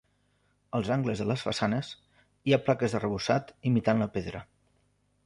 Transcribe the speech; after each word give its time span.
Als 0.77 0.87
angles 0.95 1.19
de 1.23 1.27
les 1.31 1.43
façanes, 1.47 1.91
hi 2.49 2.55
ha 2.57 2.61
plaques 2.69 2.97
d'arrebossat 2.97 3.55
imitant 3.73 4.03
la 4.05 4.09
pedra. 4.17 4.43